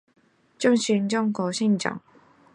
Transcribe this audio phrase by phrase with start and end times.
[0.03, 0.07] 重平儿
[1.07, 2.01] 童游戏场